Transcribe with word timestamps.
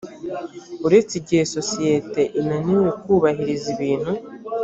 uretse 0.87 1.13
igihe 1.21 1.43
sosiyete 1.55 2.21
inaniwe 2.41 2.89
kubahiriza 3.01 3.67
ibintu 3.75 4.11